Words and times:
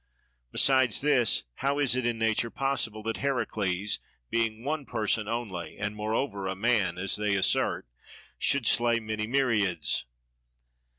Besides 0.51 1.01
this, 1.01 1.43
how 1.57 1.77
is 1.77 1.95
it 1.95 2.07
in 2.07 2.17
nature 2.17 2.49
possible 2.49 3.03
that 3.03 3.17
Heracles, 3.17 3.99
being 4.31 4.63
one 4.63 4.83
person 4.83 5.27
only 5.27 5.77
and 5.77 5.95
moreover 5.95 6.47
a 6.47 6.55
man 6.55 6.97
(as 6.97 7.17
they 7.17 7.35
assert), 7.35 7.85
should 8.39 8.65
slay 8.65 8.99
many 8.99 9.27
myriads? 9.27 10.05